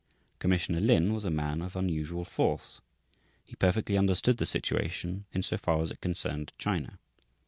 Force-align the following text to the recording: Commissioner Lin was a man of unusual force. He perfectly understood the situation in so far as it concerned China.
Commissioner 0.39 0.79
Lin 0.79 1.13
was 1.13 1.25
a 1.25 1.29
man 1.29 1.61
of 1.61 1.75
unusual 1.75 2.25
force. 2.25 2.81
He 3.45 3.55
perfectly 3.55 3.99
understood 3.99 4.37
the 4.37 4.47
situation 4.47 5.25
in 5.31 5.43
so 5.43 5.57
far 5.59 5.79
as 5.79 5.91
it 5.91 6.01
concerned 6.01 6.53
China. 6.57 6.97